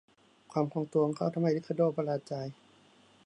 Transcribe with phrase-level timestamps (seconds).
[0.51, 2.33] ความคล่องตัวของเขาทำให้ริคาโด้ประหลาดใจ